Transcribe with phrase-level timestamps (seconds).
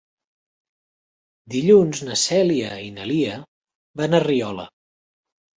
[1.57, 3.37] Dilluns na Cèlia i na Lia
[4.03, 4.71] van a Riola.